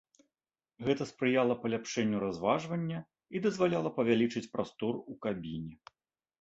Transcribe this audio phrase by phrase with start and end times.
[0.87, 2.99] Гэта спрыяла паляпшэнню разважвання
[3.37, 5.73] і дазваляла павялічыць прастор у кабіне.